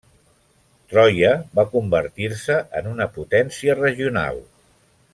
[0.93, 4.45] Troia va convertir-se en una potència regional.